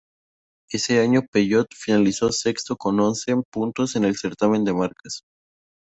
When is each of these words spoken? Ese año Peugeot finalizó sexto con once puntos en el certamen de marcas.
Ese 0.71 0.99
año 0.99 1.21
Peugeot 1.31 1.67
finalizó 1.77 2.31
sexto 2.31 2.75
con 2.75 2.99
once 2.99 3.35
puntos 3.51 3.95
en 3.95 4.05
el 4.05 4.15
certamen 4.17 4.63
de 4.63 4.73
marcas. 4.73 5.25